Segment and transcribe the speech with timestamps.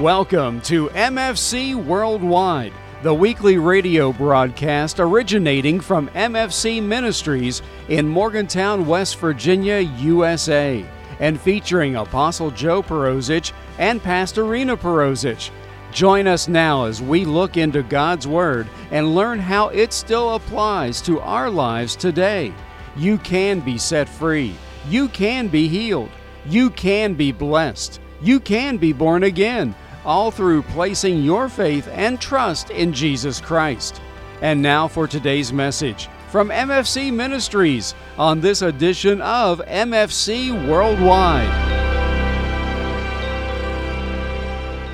[0.00, 7.60] Welcome to MFC Worldwide, the weekly radio broadcast originating from MFC Ministries
[7.90, 10.82] in Morgantown, West Virginia, USA,
[11.18, 15.50] and featuring Apostle Joe Perosic and Pastor Rena Perosic.
[15.92, 21.02] Join us now as we look into God's Word and learn how it still applies
[21.02, 22.54] to our lives today.
[22.96, 24.54] You can be set free.
[24.88, 26.08] You can be healed.
[26.46, 28.00] You can be blessed.
[28.22, 29.74] You can be born again,
[30.04, 34.00] all through placing your faith and trust in Jesus Christ.
[34.40, 41.48] And now for today's message from MFC Ministries on this edition of MFC Worldwide.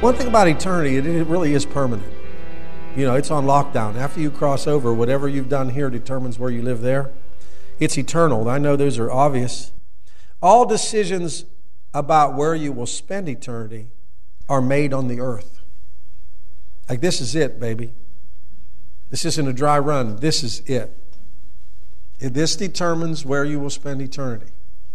[0.02, 2.12] One thing about eternity, it really is permanent.
[2.96, 3.96] You know, it's on lockdown.
[3.96, 7.10] After you cross over, whatever you've done here determines where you live there.
[7.78, 8.48] It's eternal.
[8.48, 9.72] I know those are obvious.
[10.40, 11.44] All decisions
[11.92, 13.88] about where you will spend eternity
[14.48, 15.60] are made on the earth.
[16.88, 17.92] Like, this is it, baby.
[19.10, 20.16] This isn't a dry run.
[20.16, 20.96] This is it.
[22.18, 24.52] This determines where you will spend eternity,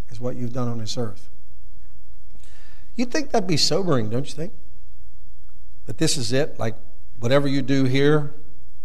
[0.09, 1.29] is what you've done on this earth.
[2.95, 4.53] You'd think that'd be sobering, don't you think?
[5.85, 6.59] But this is it.
[6.59, 6.75] Like,
[7.19, 8.33] whatever you do here,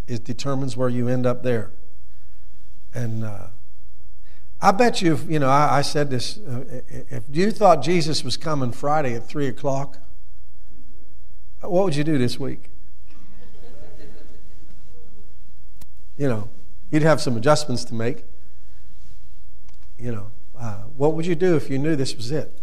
[0.07, 1.71] it determines where you end up there.
[2.95, 3.49] And, uh,
[4.61, 6.39] I bet you, you know, I, I said this.
[6.39, 9.99] Uh, if you thought Jesus was coming Friday at 3 o'clock,
[11.71, 12.71] what would you do this week?
[16.17, 16.49] You know,
[16.91, 18.25] you'd have some adjustments to make.
[19.99, 22.59] You know, uh, what would you do if you knew this was it?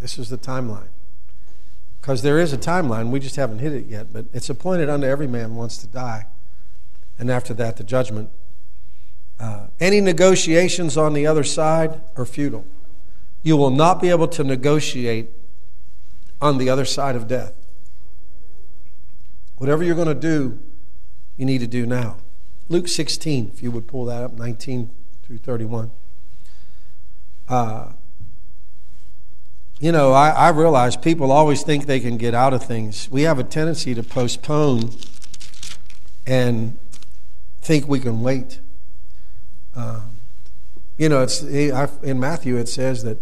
[0.00, 0.88] This is the timeline.
[2.00, 5.06] Because there is a timeline, we just haven't hit it yet, but it's appointed unto
[5.06, 6.26] every man once to die.
[7.18, 8.30] And after that, the judgment
[9.38, 12.64] uh, any negotiations on the other side are futile.
[13.42, 15.30] You will not be able to negotiate
[16.40, 17.52] on the other side of death.
[19.56, 20.58] Whatever you're going to do,
[21.36, 22.18] you need to do now.
[22.68, 24.90] Luke 16, if you would pull that up, 19
[25.22, 25.90] through 31.
[27.48, 27.92] Uh,
[29.78, 33.10] you know, I, I realize people always think they can get out of things.
[33.10, 34.90] We have a tendency to postpone
[36.26, 36.78] and
[37.60, 38.60] think we can wait.
[39.74, 40.20] Um,
[40.96, 43.18] you know, it's in Matthew it says that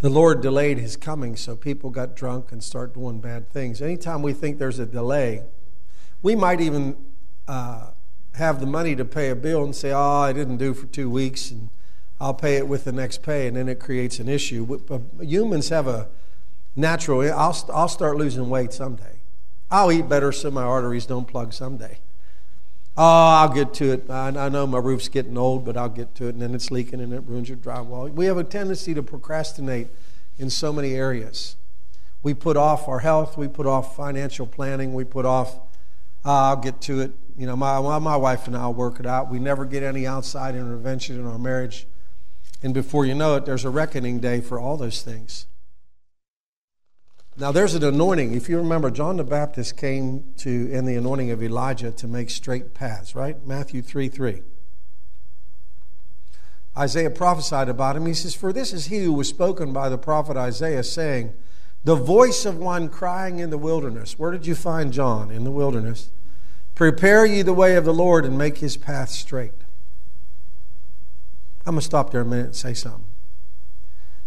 [0.00, 3.82] the Lord delayed his coming, so people got drunk and start doing bad things.
[3.82, 5.42] Anytime we think there's a delay,
[6.22, 6.96] we might even
[7.46, 7.90] uh,
[8.34, 11.10] have the money to pay a bill and say, "Oh, I didn't do for two
[11.10, 11.70] weeks, and
[12.20, 14.80] I'll pay it with the next pay," and then it creates an issue.
[15.20, 16.08] Humans have a
[16.76, 17.20] natural.
[17.20, 19.20] I'll I'll start losing weight someday.
[19.70, 21.98] I'll eat better so my arteries don't plug someday.
[22.96, 24.10] Oh, I'll get to it.
[24.10, 26.30] I, I know my roof's getting old, but I'll get to it.
[26.30, 28.12] And then it's leaking and it ruins your drywall.
[28.12, 29.86] We have a tendency to procrastinate
[30.36, 31.54] in so many areas.
[32.24, 35.60] We put off our health, we put off financial planning, we put off,
[36.24, 37.12] I'll get to it.
[37.36, 39.30] You know, my, my wife and I will work it out.
[39.30, 41.86] We never get any outside intervention in our marriage.
[42.62, 45.46] And before you know it, there's a reckoning day for all those things.
[47.36, 48.34] Now, there's an anointing.
[48.34, 52.30] If you remember, John the Baptist came to, in the anointing of Elijah, to make
[52.30, 53.46] straight paths, right?
[53.46, 54.42] Matthew 3 3.
[56.76, 58.06] Isaiah prophesied about him.
[58.06, 61.32] He says, For this is he who was spoken by the prophet Isaiah, saying,
[61.84, 64.18] The voice of one crying in the wilderness.
[64.18, 65.30] Where did you find John?
[65.30, 66.10] In the wilderness.
[66.74, 69.52] Prepare ye the way of the Lord and make his path straight.
[71.66, 73.04] I'm going to stop there a minute and say something.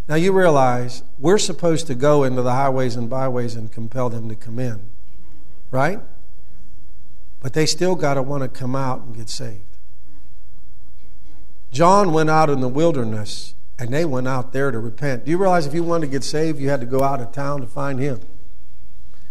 [0.08, 4.28] Now you realize we're supposed to go into the highways and byways and compel them
[4.30, 4.90] to come in,
[5.72, 6.02] right?
[7.40, 9.78] But they still got to want to come out and get saved.
[11.72, 15.26] John went out in the wilderness and they went out there to repent.
[15.26, 17.32] Do you realize if you wanted to get saved, you had to go out of
[17.32, 18.22] town to find him?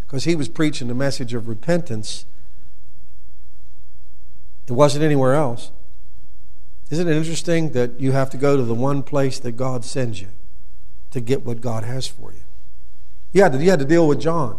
[0.02, 2.26] Because he was preaching the message of repentance.
[4.66, 5.70] It wasn't anywhere else.
[6.90, 10.20] Isn't it interesting that you have to go to the one place that God sends
[10.20, 10.28] you?
[11.10, 12.40] to get what God has for you.
[13.32, 14.58] You had to, you had to deal with John.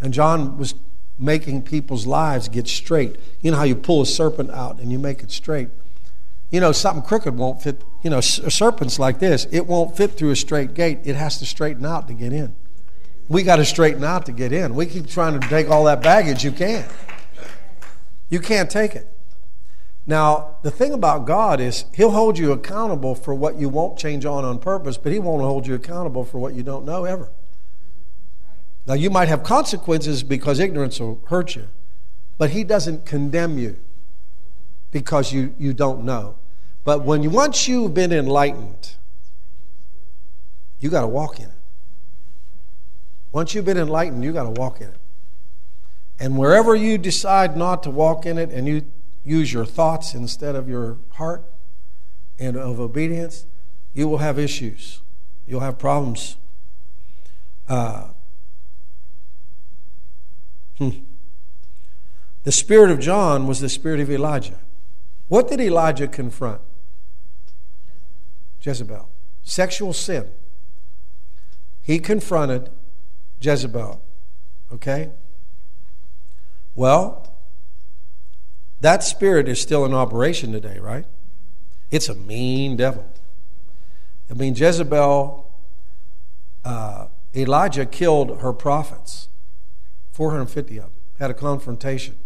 [0.00, 0.74] And John was
[1.18, 3.16] making people's lives get straight.
[3.42, 5.68] You know how you pull a serpent out and you make it straight?
[6.50, 7.84] You know, something crooked won't fit.
[8.02, 9.46] You know, a serpent's like this.
[9.52, 11.00] It won't fit through a straight gate.
[11.04, 12.56] It has to straighten out to get in.
[13.28, 14.74] We got to straighten out to get in.
[14.74, 16.42] We keep trying to take all that baggage.
[16.42, 16.90] You can't.
[18.28, 19.12] You can't take it.
[20.06, 24.24] Now, the thing about God is He'll hold you accountable for what you won't change
[24.24, 27.30] on on purpose, but He won't hold you accountable for what you don't know ever.
[28.86, 31.68] Now, you might have consequences because ignorance will hurt you,
[32.38, 33.78] but He doesn't condemn you
[34.90, 36.39] because you, you don't know.
[36.84, 38.94] But when you, once you've been enlightened,
[40.78, 41.52] you got to walk in it.
[43.32, 44.96] Once you've been enlightened, you got to walk in it.
[46.18, 48.84] And wherever you decide not to walk in it and you
[49.24, 51.44] use your thoughts instead of your heart
[52.38, 53.46] and of obedience,
[53.94, 55.00] you will have issues.
[55.46, 56.36] You'll have problems.
[57.68, 58.08] Uh,
[60.78, 60.90] hmm.
[62.44, 64.58] The spirit of John was the spirit of Elijah.
[65.28, 66.60] What did Elijah confront?
[68.62, 69.08] Jezebel.
[69.42, 70.30] Sexual sin.
[71.82, 72.70] He confronted
[73.40, 74.00] Jezebel.
[74.72, 75.10] Okay?
[76.74, 77.34] Well,
[78.80, 81.04] that spirit is still in operation today, right?
[81.90, 83.04] It's a mean devil.
[84.30, 85.50] I mean, Jezebel,
[86.64, 89.28] uh, Elijah killed her prophets,
[90.12, 92.16] 450 of them, had a confrontation.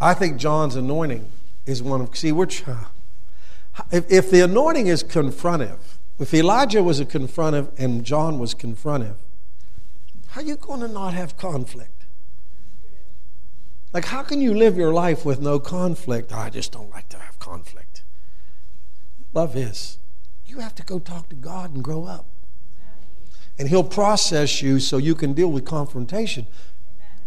[0.00, 1.30] I think John's anointing
[1.66, 2.64] is one of, see, which,
[3.90, 5.78] if, if the anointing is confrontive,
[6.18, 9.16] if Elijah was a confrontive and John was confrontive,
[10.28, 12.06] how are you going to not have conflict?
[13.92, 16.32] Like, how can you live your life with no conflict?
[16.32, 18.02] Oh, I just don't like to have conflict.
[19.32, 19.98] Love is
[20.46, 22.26] you have to go talk to God and grow up.
[23.58, 26.46] And He'll process you so you can deal with confrontation.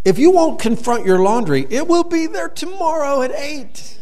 [0.03, 3.99] If you won't confront your laundry, it will be there tomorrow at 8.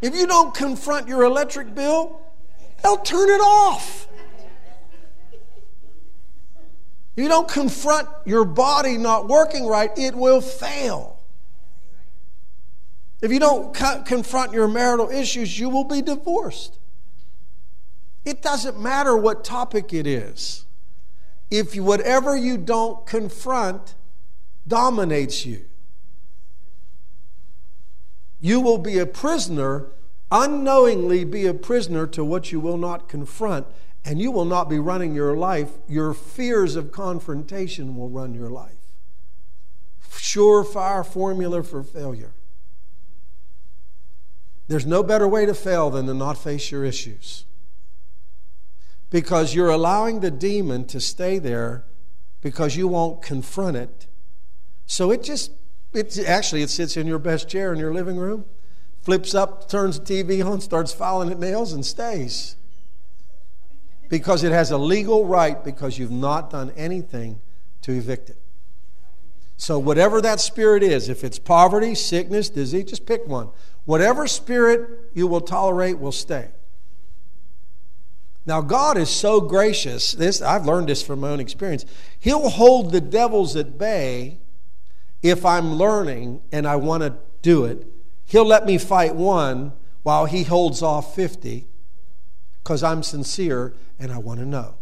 [0.00, 2.20] If you don't confront your electric bill,
[2.82, 4.06] they'll turn it off.
[7.16, 11.18] You don't confront your body not working right, it will fail.
[13.20, 16.78] If you don't co- confront your marital issues, you will be divorced.
[18.24, 20.64] It doesn't matter what topic it is.
[21.50, 23.96] If whatever you don't confront
[24.66, 25.64] dominates you,
[28.40, 29.86] you will be a prisoner,
[30.30, 33.66] unknowingly be a prisoner to what you will not confront,
[34.04, 35.70] and you will not be running your life.
[35.88, 38.72] Your fears of confrontation will run your life.
[40.00, 42.32] Surefire formula for failure.
[44.68, 47.44] There's no better way to fail than to not face your issues.
[49.10, 51.84] Because you're allowing the demon to stay there
[52.42, 54.06] because you won't confront it.
[54.86, 55.52] So it just
[55.92, 58.44] it's actually it sits in your best chair in your living room,
[59.00, 62.56] flips up, turns the TV on, starts filing at nails, and stays.
[64.08, 67.40] Because it has a legal right because you've not done anything
[67.82, 68.38] to evict it.
[69.56, 73.48] So, whatever that spirit is, if it's poverty, sickness, disease, just pick one.
[73.86, 76.48] Whatever spirit you will tolerate will stay.
[78.46, 80.12] Now, God is so gracious.
[80.12, 81.84] This I've learned this from my own experience.
[82.20, 84.38] He'll hold the devils at bay
[85.22, 87.86] if I'm learning and I want to do it,
[88.24, 89.72] he'll let me fight one
[90.02, 91.66] while he holds off 50
[92.62, 94.74] because I'm sincere and I want to know.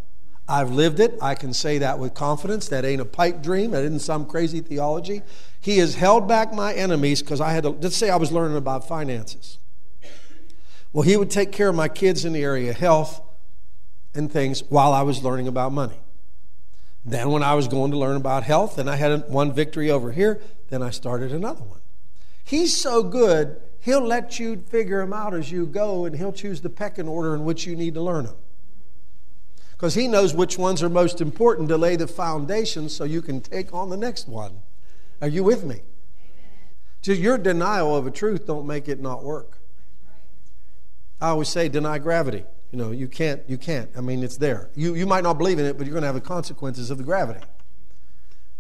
[0.49, 1.19] I've lived it.
[1.21, 2.69] I can say that with confidence.
[2.69, 3.73] That ain't a pipe dream.
[3.73, 5.23] That isn't some crazy theology.
[5.61, 8.57] He has held back my enemies because I had to, let's say I was learning
[8.57, 9.59] about finances.
[10.93, 13.21] Well, he would take care of my kids in the area of health
[14.15, 15.99] and things while I was learning about money.
[17.09, 20.11] Then, when I was going to learn about health, and I had one victory over
[20.11, 21.81] here, then I started another one.
[22.43, 26.61] He's so good, he'll let you figure him out as you go, and he'll choose
[26.61, 28.35] the pecking order in which you need to learn them.
[29.71, 33.41] Because he knows which ones are most important to lay the foundation so you can
[33.41, 34.63] take on the next one.
[35.21, 35.83] Are you with me?
[37.03, 39.59] Just your denial of a truth don't make it not work.
[41.21, 42.45] I always say deny gravity.
[42.73, 43.91] You know, you can't, you can't.
[43.97, 44.71] I mean, it's there.
[44.75, 46.99] You, you might not believe in it, but you're going to have the consequences of
[46.99, 47.41] the gravity.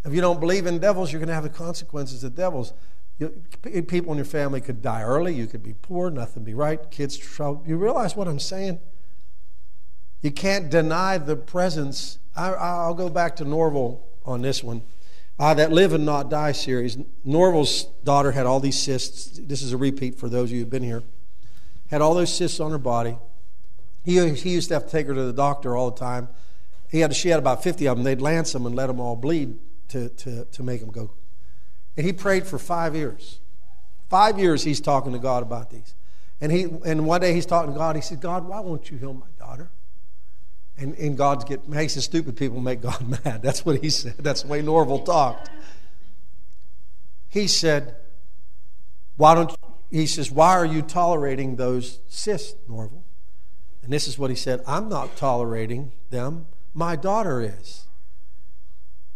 [0.04, 2.72] If you don't believe in devils, you're going to have the consequences of devils.
[3.18, 3.42] You,
[3.88, 5.34] people in your family could die early.
[5.34, 7.64] You could be poor, nothing be right, kids trouble.
[7.66, 8.78] You realize what I'm saying?
[10.22, 12.18] You can't deny the presence.
[12.36, 14.82] I, will go back to Norvel on this one.
[15.38, 16.96] Uh, that Live and Not Die series.
[17.26, 19.38] Norvel's daughter had all these cysts.
[19.42, 21.02] This is a repeat for those of you who've been here.
[21.90, 23.18] Had all those cysts on her body.
[24.06, 26.28] He, he used to have to take her to the doctor all the time.
[26.88, 28.04] He had, she had about 50 of them.
[28.04, 29.58] They'd lance them and let them all bleed
[29.88, 31.10] to, to, to make them go.
[31.96, 33.40] And he prayed for five years.
[34.08, 35.96] Five years he's talking to God about these.
[36.40, 37.96] And, he, and one day he's talking to God.
[37.96, 39.70] He said, God, why won't you heal my daughter?
[40.78, 43.42] And, and God's get, he says, stupid people make God mad.
[43.42, 44.18] That's what he said.
[44.18, 45.50] That's the way Norvel talked.
[47.28, 47.96] He said,
[49.16, 49.52] why don't,
[49.90, 53.02] he says, why are you tolerating those cysts, Norvel?
[53.86, 57.86] And this is what he said I'm not tolerating them, my daughter is.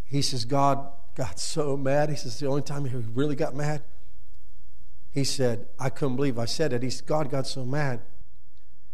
[0.04, 0.86] He says, God
[1.16, 2.08] got so mad.
[2.08, 3.82] He says, the only time he really got mad,
[5.10, 6.84] he said, I couldn't believe I said it.
[6.84, 8.02] He said, God got so mad.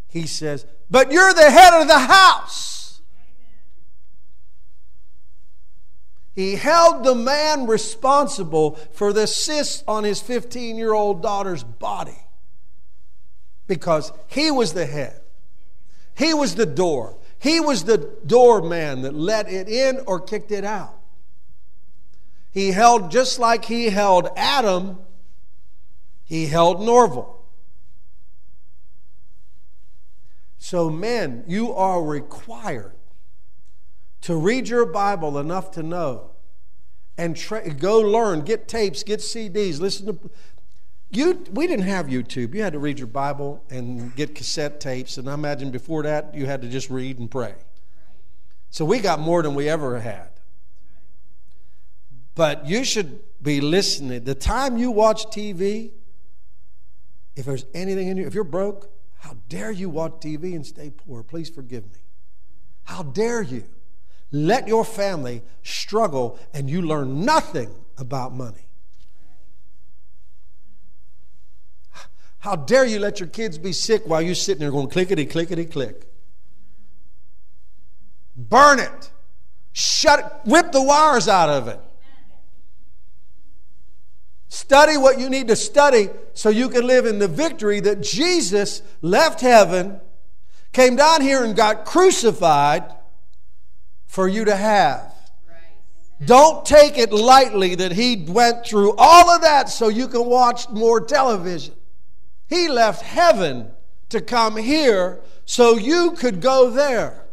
[0.09, 3.03] He says, But you're the head of the house.
[6.35, 12.17] He held the man responsible for the cyst on his 15 year old daughter's body
[13.67, 15.21] because he was the head.
[16.17, 17.19] He was the door.
[17.39, 20.99] He was the doorman that let it in or kicked it out.
[22.51, 24.99] He held, just like he held Adam,
[26.25, 27.35] he held Norvel.
[30.57, 32.95] So, men, you are required
[34.23, 36.31] to read your Bible enough to know
[37.19, 40.31] and tra- go learn, get tapes, get CDs, listen to.
[41.11, 42.55] You, we didn't have YouTube.
[42.55, 46.35] You had to read your Bible and get cassette tapes, and I imagine before that
[46.35, 47.55] you had to just read and pray.
[48.71, 50.31] So we got more than we ever had.
[52.35, 54.25] But you should be listening.
[54.25, 55.93] The time you watch TV,
[57.35, 60.91] if there's anything in you, if you're broke, how dare you watch TV and stay
[60.91, 61.23] poor?
[61.23, 62.01] Please forgive me.
[62.85, 63.65] How dare you?
[64.33, 68.66] Let your family struggle and you learn nothing about money.
[72.47, 75.65] How dare you let your kids be sick while you're sitting there going clickety, clickety,
[75.65, 76.07] click?
[78.37, 79.11] Burn it.
[79.73, 80.49] Shut it.
[80.49, 81.81] Rip the wires out of it.
[84.47, 88.81] Study what you need to study so you can live in the victory that Jesus
[89.03, 90.01] left heaven,
[90.73, 92.85] came down here and got crucified
[94.07, 95.13] for you to have.
[96.25, 100.71] Don't take it lightly that he went through all of that so you can watch
[100.71, 101.75] more television.
[102.49, 103.71] He left heaven
[104.09, 107.27] to come here so you could go there.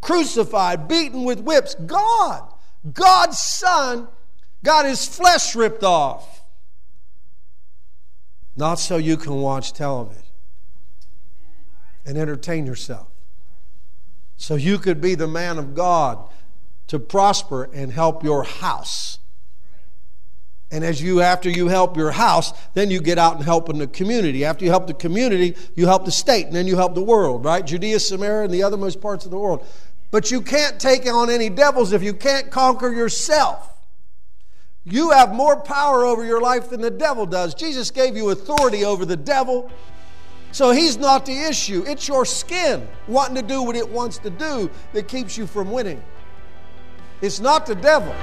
[0.00, 1.74] Crucified, beaten with whips.
[1.74, 2.52] God,
[2.92, 4.08] God's Son,
[4.64, 6.44] got his flesh ripped off.
[8.56, 10.22] Not so you can watch television
[12.04, 13.08] and entertain yourself.
[14.36, 16.28] So you could be the man of God
[16.88, 19.18] to prosper and help your house.
[20.72, 23.78] And as you, after you help your house, then you get out and help in
[23.78, 24.42] the community.
[24.42, 27.44] After you help the community, you help the state, and then you help the world,
[27.44, 27.64] right?
[27.64, 29.66] Judea, Samaria, and the othermost parts of the world.
[30.10, 33.68] But you can't take on any devils if you can't conquer yourself.
[34.84, 37.54] You have more power over your life than the devil does.
[37.54, 39.70] Jesus gave you authority over the devil.
[40.52, 41.84] So he's not the issue.
[41.86, 45.70] It's your skin wanting to do what it wants to do that keeps you from
[45.70, 46.02] winning.
[47.20, 48.14] It's not the devil.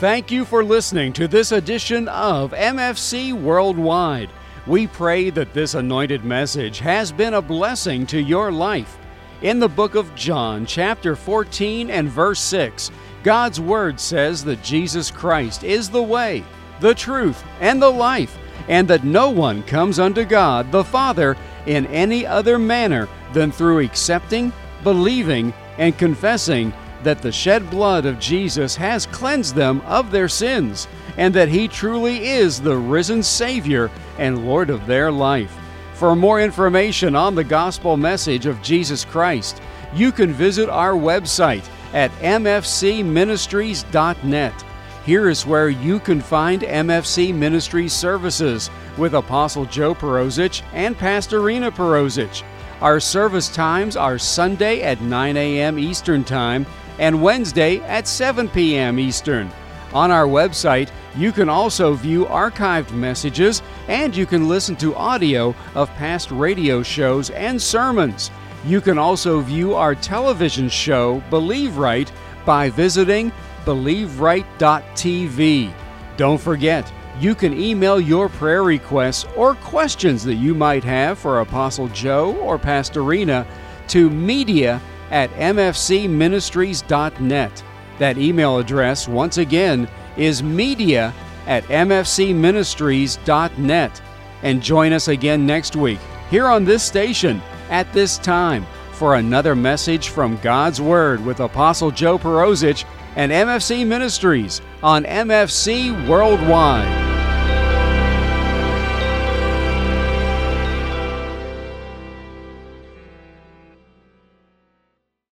[0.00, 4.30] Thank you for listening to this edition of MFC Worldwide.
[4.66, 8.96] We pray that this anointed message has been a blessing to your life.
[9.42, 12.90] In the book of John, chapter 14 and verse 6,
[13.22, 16.44] God's Word says that Jesus Christ is the way,
[16.80, 18.38] the truth, and the life,
[18.68, 23.80] and that no one comes unto God the Father in any other manner than through
[23.80, 24.50] accepting,
[24.82, 30.88] believing, and confessing that the shed blood of Jesus has cleansed them of their sins,
[31.16, 35.56] and that He truly is the risen Savior and Lord of their life.
[35.94, 39.60] For more information on the gospel message of Jesus Christ,
[39.94, 44.64] you can visit our website at mfcministries.net.
[45.04, 51.40] Here is where you can find MFC Ministries services with Apostle Joe Perosic and Pastor
[51.40, 52.44] Rena Perosic.
[52.80, 55.78] Our service times are Sunday at 9 a.m.
[55.78, 56.66] Eastern Time
[56.98, 58.98] and Wednesday at 7 p.m.
[58.98, 59.50] Eastern.
[59.92, 65.54] On our website, you can also view archived messages and you can listen to audio
[65.74, 68.30] of past radio shows and sermons.
[68.64, 72.10] You can also view our television show, Believe Right,
[72.44, 73.32] by visiting
[73.64, 75.74] believeright.tv.
[76.16, 81.40] Don't forget, you can email your prayer requests or questions that you might have for
[81.40, 83.44] Apostle Joe or Pastor Rena
[83.88, 87.64] to media at mfcministries.net.
[87.98, 91.14] That email address, once again, is media
[91.46, 94.02] at mfcministries.net.
[94.42, 95.98] And join us again next week
[96.30, 101.90] here on this station at this time for another message from God's Word with Apostle
[101.90, 102.84] Joe Perosic
[103.16, 107.09] and MFC Ministries on MFC Worldwide.